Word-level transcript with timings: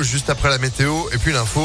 juste 0.00 0.30
après 0.30 0.48
la 0.48 0.58
météo 0.58 0.94
et 1.12 1.18
puis 1.18 1.32
l'info. 1.32 1.62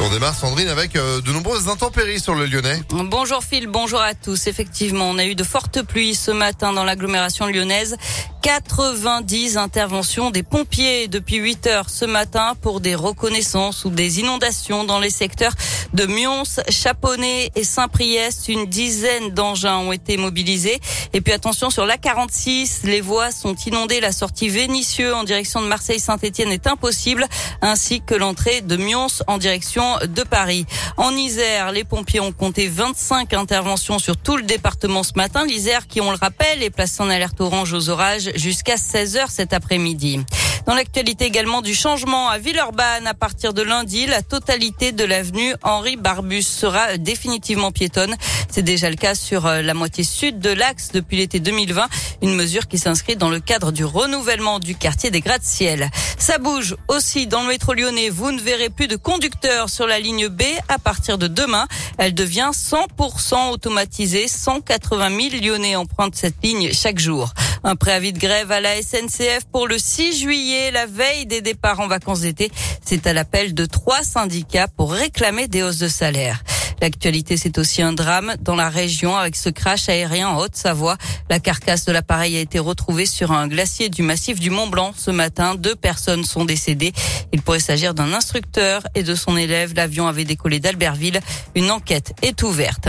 On 0.00 0.10
démarre 0.10 0.34
Sandrine 0.34 0.68
avec 0.68 0.94
euh, 0.94 1.20
de 1.20 1.32
nombreuses 1.32 1.68
intempéries 1.68 2.20
sur 2.20 2.34
le 2.34 2.46
Lyonnais. 2.46 2.80
Bonjour 2.90 3.42
Phil, 3.42 3.66
bonjour 3.66 4.00
à 4.00 4.14
tous. 4.14 4.46
Effectivement, 4.46 5.10
on 5.10 5.18
a 5.18 5.24
eu 5.24 5.34
de 5.34 5.42
fortes 5.42 5.82
pluies 5.82 6.14
ce 6.14 6.30
matin 6.30 6.72
dans 6.72 6.84
l'agglomération 6.84 7.46
lyonnaise. 7.46 7.96
90 8.42 9.56
interventions 9.56 10.30
des 10.30 10.42
pompiers 10.42 11.08
depuis 11.08 11.36
8 11.36 11.66
heures 11.66 11.90
ce 11.90 12.04
matin 12.04 12.54
pour 12.60 12.80
des 12.80 12.94
reconnaissances 12.94 13.84
ou 13.84 13.90
des 13.90 14.20
inondations 14.20 14.84
dans 14.84 15.00
les 15.00 15.10
secteurs 15.10 15.54
de 15.92 16.06
Mions, 16.06 16.44
Chaponnet 16.68 17.50
et 17.54 17.64
Saint-Priest. 17.64 18.48
Une 18.48 18.66
dizaine 18.66 19.30
d'engins 19.30 19.78
ont 19.78 19.92
été 19.92 20.16
mobilisés. 20.16 20.80
Et 21.12 21.20
puis 21.20 21.32
attention 21.32 21.70
sur 21.70 21.86
la 21.86 21.96
46, 21.96 22.82
les 22.84 23.00
voies 23.00 23.30
sont 23.30 23.54
inondées. 23.54 24.00
La 24.00 24.12
sortie 24.12 24.48
Vénitieux 24.48 25.14
en 25.14 25.24
direction 25.24 25.60
de 25.60 25.66
Marseille-Saint-Etienne 25.66 26.52
est 26.52 26.66
impossible, 26.66 27.26
ainsi 27.62 28.00
que 28.00 28.14
l'entrée 28.14 28.60
de 28.60 28.76
Mions 28.76 29.08
en 29.26 29.38
direction 29.38 29.84
de 30.06 30.22
Paris. 30.22 30.66
En 30.96 31.12
Isère, 31.12 31.72
les 31.72 31.84
pompiers 31.84 32.20
ont 32.20 32.32
compté 32.32 32.68
25 32.68 33.34
interventions 33.34 33.98
sur 33.98 34.16
tout 34.16 34.36
le 34.36 34.42
département 34.42 35.02
ce 35.02 35.12
matin. 35.16 35.44
L'Isère, 35.44 35.86
qui 35.86 36.00
on 36.00 36.10
le 36.10 36.18
rappelle, 36.18 36.62
est 36.62 36.70
placé 36.70 37.02
en 37.02 37.10
alerte 37.10 37.40
orange 37.40 37.72
aux 37.72 37.88
orages 37.88 38.27
jusqu'à 38.36 38.76
16 38.76 39.16
heures 39.16 39.30
cet 39.30 39.52
après-midi. 39.52 40.20
Dans 40.68 40.74
l'actualité 40.74 41.24
également 41.24 41.62
du 41.62 41.74
changement 41.74 42.28
à 42.28 42.36
Villeurbanne, 42.36 43.06
à 43.06 43.14
partir 43.14 43.54
de 43.54 43.62
lundi, 43.62 44.04
la 44.04 44.20
totalité 44.20 44.92
de 44.92 45.02
l'avenue 45.04 45.54
Henri 45.62 45.96
Barbus 45.96 46.42
sera 46.42 46.98
définitivement 46.98 47.72
piétonne. 47.72 48.14
C'est 48.50 48.62
déjà 48.62 48.90
le 48.90 48.96
cas 48.96 49.14
sur 49.14 49.46
euh, 49.46 49.62
la 49.62 49.72
moitié 49.72 50.04
sud 50.04 50.40
de 50.40 50.50
l'axe 50.50 50.90
depuis 50.92 51.16
l'été 51.16 51.40
2020, 51.40 51.86
une 52.20 52.34
mesure 52.34 52.68
qui 52.68 52.76
s'inscrit 52.76 53.16
dans 53.16 53.30
le 53.30 53.40
cadre 53.40 53.72
du 53.72 53.84
renouvellement 53.84 54.58
du 54.58 54.74
quartier 54.74 55.10
des 55.10 55.20
gratte-ciel. 55.20 55.90
Ça 56.18 56.36
bouge 56.36 56.76
aussi 56.88 57.26
dans 57.26 57.42
le 57.42 57.48
métro 57.48 57.72
lyonnais. 57.72 58.10
Vous 58.10 58.30
ne 58.30 58.40
verrez 58.40 58.68
plus 58.68 58.88
de 58.88 58.96
conducteurs 58.96 59.70
sur 59.70 59.86
la 59.86 59.98
ligne 59.98 60.28
B 60.28 60.42
à 60.68 60.78
partir 60.78 61.16
de 61.16 61.28
demain. 61.28 61.66
Elle 61.96 62.12
devient 62.12 62.50
100% 62.52 63.52
automatisée. 63.52 64.28
180 64.28 65.30
000 65.30 65.42
lyonnais 65.42 65.76
empruntent 65.76 66.16
cette 66.16 66.42
ligne 66.42 66.72
chaque 66.74 66.98
jour. 66.98 67.32
Un 67.64 67.76
préavis 67.76 68.12
de 68.12 68.18
grève 68.18 68.52
à 68.52 68.60
la 68.60 68.80
SNCF 68.80 69.44
pour 69.52 69.66
le 69.66 69.78
6 69.78 70.20
juillet, 70.20 70.70
la 70.70 70.86
veille 70.86 71.26
des 71.26 71.40
départs 71.40 71.80
en 71.80 71.88
vacances 71.88 72.20
d'été. 72.20 72.50
C'est 72.84 73.06
à 73.06 73.12
l'appel 73.12 73.54
de 73.54 73.64
trois 73.66 74.02
syndicats 74.02 74.68
pour 74.68 74.92
réclamer 74.92 75.48
des 75.48 75.62
hausses 75.62 75.78
de 75.78 75.88
salaire. 75.88 76.42
L'actualité, 76.80 77.36
c'est 77.36 77.58
aussi 77.58 77.82
un 77.82 77.92
drame 77.92 78.34
dans 78.40 78.54
la 78.54 78.68
région 78.68 79.16
avec 79.16 79.34
ce 79.34 79.48
crash 79.48 79.88
aérien 79.88 80.28
en 80.28 80.38
Haute-Savoie. 80.38 80.96
La 81.28 81.40
carcasse 81.40 81.84
de 81.84 81.92
l'appareil 81.92 82.36
a 82.36 82.40
été 82.40 82.60
retrouvée 82.60 83.06
sur 83.06 83.32
un 83.32 83.48
glacier 83.48 83.88
du 83.88 84.02
massif 84.02 84.38
du 84.38 84.50
Mont 84.50 84.68
Blanc 84.68 84.92
ce 84.96 85.10
matin. 85.10 85.56
Deux 85.56 85.74
personnes 85.74 86.24
sont 86.24 86.44
décédées. 86.44 86.92
Il 87.32 87.42
pourrait 87.42 87.58
s'agir 87.58 87.94
d'un 87.94 88.12
instructeur 88.12 88.82
et 88.94 89.02
de 89.02 89.14
son 89.16 89.36
élève. 89.36 89.74
L'avion 89.74 90.06
avait 90.06 90.24
décollé 90.24 90.60
d'Albertville. 90.60 91.20
Une 91.56 91.72
enquête 91.72 92.12
est 92.22 92.42
ouverte. 92.44 92.88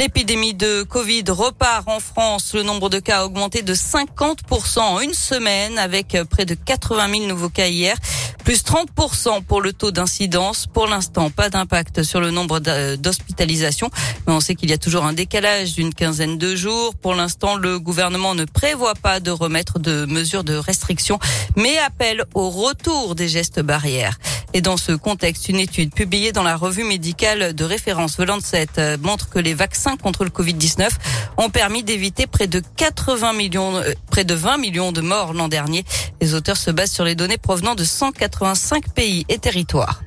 L'épidémie 0.00 0.54
de 0.54 0.82
Covid 0.82 1.24
repart 1.28 1.86
en 1.86 2.00
France. 2.00 2.54
Le 2.54 2.62
nombre 2.62 2.88
de 2.88 3.00
cas 3.00 3.18
a 3.18 3.24
augmenté 3.26 3.60
de 3.60 3.74
50% 3.74 4.78
en 4.78 5.00
une 5.00 5.12
semaine 5.12 5.76
avec 5.76 6.16
près 6.30 6.46
de 6.46 6.54
80 6.54 7.10
000 7.12 7.26
nouveaux 7.26 7.50
cas 7.50 7.66
hier. 7.66 7.98
Plus 8.42 8.64
30% 8.64 9.42
pour 9.44 9.60
le 9.60 9.74
taux 9.74 9.90
d'incidence. 9.90 10.66
Pour 10.66 10.86
l'instant, 10.86 11.28
pas 11.28 11.50
d'impact 11.50 12.02
sur 12.02 12.22
le 12.22 12.30
nombre 12.30 12.60
d'hospitalisations. 12.96 13.90
Mais 14.26 14.32
on 14.32 14.40
sait 14.40 14.54
qu'il 14.54 14.70
y 14.70 14.72
a 14.72 14.78
toujours 14.78 15.04
un 15.04 15.12
décalage 15.12 15.74
d'une 15.74 15.92
quinzaine 15.92 16.38
de 16.38 16.56
jours. 16.56 16.94
Pour 16.94 17.14
l'instant, 17.14 17.56
le 17.56 17.78
gouvernement 17.78 18.34
ne 18.34 18.46
prévoit 18.46 18.94
pas 18.94 19.20
de 19.20 19.30
remettre 19.30 19.78
de 19.78 20.06
mesures 20.06 20.44
de 20.44 20.54
restriction, 20.54 21.18
mais 21.56 21.76
appelle 21.76 22.24
au 22.32 22.48
retour 22.48 23.14
des 23.14 23.28
gestes 23.28 23.60
barrières. 23.60 24.18
Et 24.52 24.62
dans 24.62 24.76
ce 24.76 24.92
contexte, 24.92 25.48
une 25.48 25.60
étude 25.60 25.94
publiée 25.94 26.32
dans 26.32 26.42
la 26.42 26.56
revue 26.56 26.82
médicale 26.82 27.54
de 27.54 27.64
référence 27.64 28.16
The 28.16 28.20
Lancet 28.20 28.66
euh, 28.78 28.96
montre 29.00 29.28
que 29.28 29.38
les 29.38 29.54
vaccins 29.54 29.96
contre 29.96 30.24
le 30.24 30.30
Covid-19 30.30 30.88
ont 31.36 31.50
permis 31.50 31.84
d'éviter 31.84 32.26
près 32.26 32.48
de 32.48 32.60
80 32.76 33.32
millions, 33.34 33.76
euh, 33.76 33.92
près 34.10 34.24
de 34.24 34.34
20 34.34 34.58
millions 34.58 34.90
de 34.90 35.02
morts 35.02 35.34
l'an 35.34 35.46
dernier. 35.46 35.84
Les 36.20 36.34
auteurs 36.34 36.56
se 36.56 36.72
basent 36.72 36.90
sur 36.90 37.04
les 37.04 37.14
données 37.14 37.38
provenant 37.38 37.76
de 37.76 37.84
185 37.84 38.92
pays 38.92 39.24
et 39.28 39.38
territoires. 39.38 40.02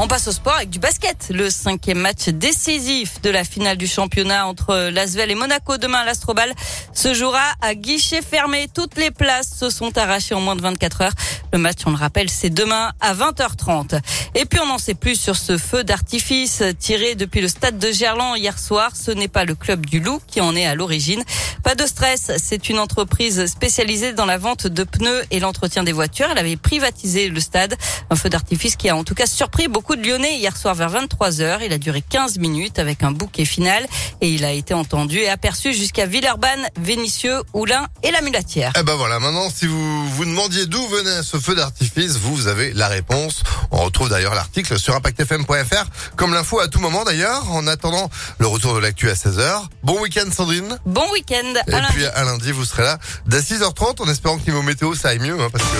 On 0.00 0.06
passe 0.06 0.28
au 0.28 0.32
sport 0.32 0.54
avec 0.54 0.70
du 0.70 0.78
basket. 0.78 1.32
Le 1.34 1.50
cinquième 1.50 1.98
match 1.98 2.28
décisif 2.28 3.20
de 3.20 3.30
la 3.30 3.42
finale 3.42 3.76
du 3.76 3.88
championnat 3.88 4.46
entre 4.46 4.90
Lasvel 4.90 5.28
et 5.28 5.34
Monaco 5.34 5.76
demain 5.76 5.98
à 5.98 6.04
l'Astrobal 6.04 6.54
se 6.94 7.14
jouera 7.14 7.42
à 7.60 7.74
guichet 7.74 8.22
fermé. 8.22 8.68
Toutes 8.72 8.96
les 8.96 9.10
places 9.10 9.50
se 9.58 9.70
sont 9.70 9.98
arrachées 9.98 10.36
en 10.36 10.40
moins 10.40 10.54
de 10.54 10.62
24 10.62 11.00
heures. 11.00 11.12
Le 11.52 11.58
match, 11.58 11.78
on 11.86 11.90
le 11.90 11.96
rappelle, 11.96 12.30
c'est 12.30 12.50
demain 12.50 12.92
à 13.00 13.14
20h30. 13.14 14.00
Et 14.34 14.44
puis 14.44 14.60
on 14.60 14.66
n'en 14.66 14.78
sait 14.78 14.94
plus 14.94 15.18
sur 15.18 15.36
ce 15.36 15.58
feu 15.58 15.82
d'artifice 15.82 16.62
tiré 16.78 17.14
depuis 17.14 17.40
le 17.40 17.48
stade 17.48 17.78
de 17.78 17.90
Gerland 17.90 18.36
hier 18.36 18.58
soir. 18.58 18.92
Ce 18.94 19.10
n'est 19.10 19.28
pas 19.28 19.44
le 19.44 19.54
club 19.54 19.86
du 19.86 20.00
Loup 20.00 20.20
qui 20.26 20.40
en 20.40 20.54
est 20.54 20.66
à 20.66 20.74
l'origine. 20.74 21.24
Pas 21.64 21.74
de 21.74 21.86
stress, 21.86 22.30
c'est 22.36 22.68
une 22.68 22.78
entreprise 22.78 23.46
spécialisée 23.46 24.12
dans 24.12 24.26
la 24.26 24.38
vente 24.38 24.66
de 24.66 24.84
pneus 24.84 25.24
et 25.30 25.40
l'entretien 25.40 25.82
des 25.82 25.92
voitures. 25.92 26.28
Elle 26.30 26.38
avait 26.38 26.56
privatisé 26.56 27.28
le 27.28 27.40
stade. 27.40 27.74
Un 28.10 28.16
feu 28.16 28.28
d'artifice 28.28 28.76
qui 28.76 28.88
a 28.88 28.96
en 28.96 29.04
tout 29.04 29.14
cas 29.14 29.26
surpris 29.26 29.66
beaucoup 29.68 29.88
coup 29.88 29.96
de 29.96 30.06
Lyonnais 30.06 30.36
hier 30.36 30.54
soir 30.54 30.74
vers 30.74 30.90
23h. 30.92 31.60
Il 31.64 31.72
a 31.72 31.78
duré 31.78 32.02
15 32.02 32.36
minutes 32.36 32.78
avec 32.78 33.02
un 33.02 33.10
bouquet 33.10 33.46
final 33.46 33.86
et 34.20 34.28
il 34.28 34.44
a 34.44 34.52
été 34.52 34.74
entendu 34.74 35.16
et 35.16 35.30
aperçu 35.30 35.72
jusqu'à 35.72 36.04
Villeurbanne, 36.04 36.68
Vénissieux, 36.78 37.40
Oulin 37.54 37.86
et 38.02 38.10
la 38.10 38.20
Mulatière. 38.20 38.70
Eh 38.78 38.82
ben 38.82 38.96
voilà, 38.96 39.18
maintenant 39.18 39.48
si 39.48 39.64
vous 39.64 40.10
vous 40.10 40.26
demandiez 40.26 40.66
d'où 40.66 40.86
venait 40.88 41.22
ce 41.22 41.37
feu 41.40 41.54
d'artifice, 41.54 42.16
vous 42.16 42.46
avez 42.48 42.72
la 42.72 42.88
réponse. 42.88 43.42
On 43.70 43.78
retrouve 43.78 44.08
d'ailleurs 44.08 44.34
l'article 44.34 44.78
sur 44.78 44.94
impactfm.fr 44.94 45.84
comme 46.16 46.34
l'info 46.34 46.60
à 46.60 46.68
tout 46.68 46.80
moment 46.80 47.04
d'ailleurs. 47.04 47.50
En 47.52 47.66
attendant 47.66 48.10
le 48.38 48.46
retour 48.46 48.74
de 48.74 48.80
l'actu 48.80 49.10
à 49.10 49.14
16h. 49.14 49.62
Bon 49.82 50.00
week-end 50.00 50.30
Sandrine. 50.30 50.78
Bon 50.86 51.10
week-end. 51.12 51.54
Et 51.66 51.92
puis 51.92 52.06
à 52.06 52.24
lundi 52.24 52.52
vous 52.52 52.64
serez 52.64 52.84
là 52.84 52.98
dès 53.26 53.40
6h30 53.40 54.02
en 54.02 54.08
espérant 54.08 54.38
que 54.38 54.46
niveau 54.46 54.62
météo 54.62 54.94
ça 54.94 55.08
aille 55.08 55.18
mieux 55.18 55.38
hein, 55.40 55.48
parce 55.52 55.64
que 55.64 55.76